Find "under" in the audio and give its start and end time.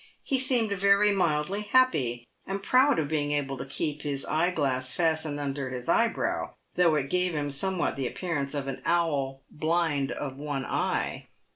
5.39-5.69